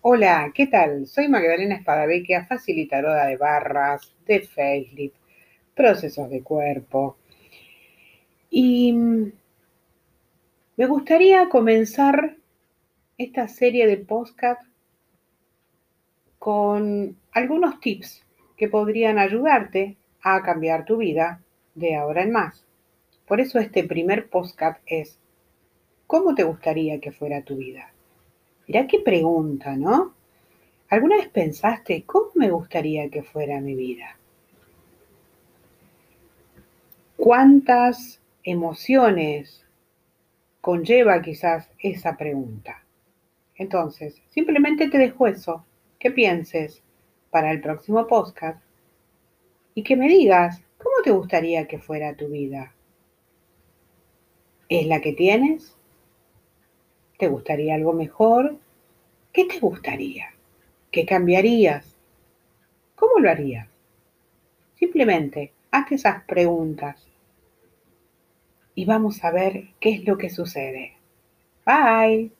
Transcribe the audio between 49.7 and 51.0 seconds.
y que me digas cómo